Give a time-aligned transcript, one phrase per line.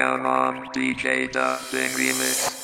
[0.00, 2.59] Come on, DJ Dubbing Remix.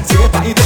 [0.00, 0.61] 洁白的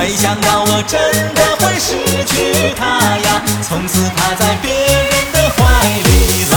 [0.00, 0.98] 没想到我真
[1.34, 1.92] 的会失
[2.24, 2.86] 去她
[3.18, 5.60] 呀从此她在别人的怀
[6.06, 6.56] 里啦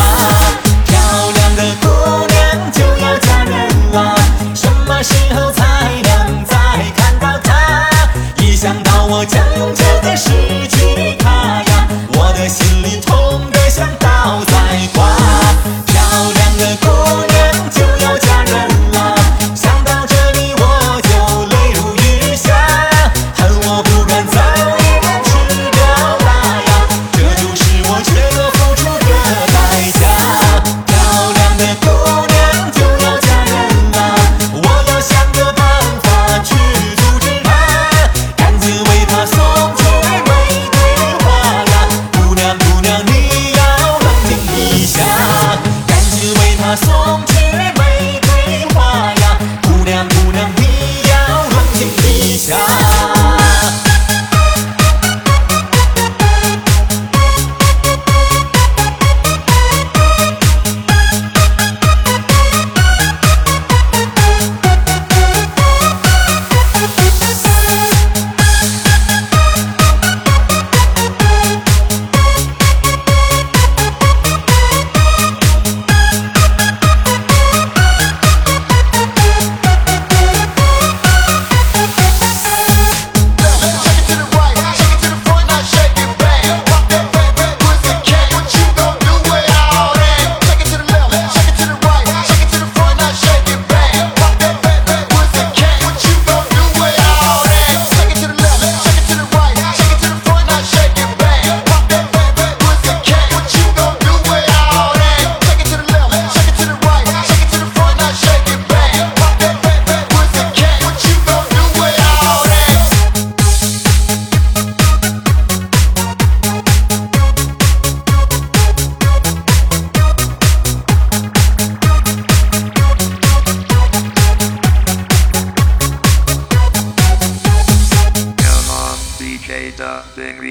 [0.86, 0.95] 漂
[1.30, 1.86] 亮的姑
[2.25, 4.16] 娘就要嫁人啦
[4.56, 5.62] 什么时候才
[6.04, 6.56] 能再
[6.95, 8.07] 看到她？
[8.42, 10.30] 一想到我将永久的时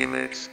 [0.02, 0.51] Remix